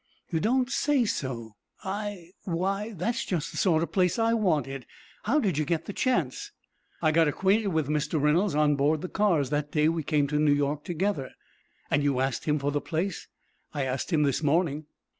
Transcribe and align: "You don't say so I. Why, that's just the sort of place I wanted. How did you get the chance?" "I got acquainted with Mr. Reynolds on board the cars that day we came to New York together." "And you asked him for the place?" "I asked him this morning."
"You 0.31 0.39
don't 0.39 0.67
say 0.71 1.05
so 1.05 1.57
I. 1.83 2.31
Why, 2.45 2.93
that's 2.93 3.23
just 3.23 3.51
the 3.51 3.57
sort 3.57 3.83
of 3.83 3.91
place 3.91 4.17
I 4.17 4.33
wanted. 4.33 4.87
How 5.25 5.39
did 5.39 5.59
you 5.59 5.63
get 5.63 5.85
the 5.85 5.93
chance?" 5.93 6.49
"I 7.03 7.11
got 7.11 7.27
acquainted 7.27 7.67
with 7.67 7.87
Mr. 7.87 8.19
Reynolds 8.19 8.55
on 8.55 8.75
board 8.75 9.01
the 9.01 9.09
cars 9.09 9.51
that 9.51 9.71
day 9.73 9.89
we 9.89 10.01
came 10.01 10.25
to 10.29 10.39
New 10.39 10.53
York 10.55 10.83
together." 10.83 11.29
"And 11.91 12.01
you 12.01 12.19
asked 12.19 12.45
him 12.45 12.57
for 12.57 12.71
the 12.71 12.81
place?" 12.81 13.27
"I 13.75 13.83
asked 13.83 14.11
him 14.11 14.23
this 14.23 14.41
morning." 14.41 14.87